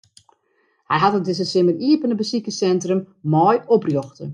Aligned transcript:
Hy 0.91 0.97
hat 1.03 1.17
it 1.17 1.25
dizze 1.27 1.45
simmer 1.51 1.75
iepene 1.89 2.15
besikerssintrum 2.21 3.01
mei 3.33 3.57
oprjochte. 3.75 4.25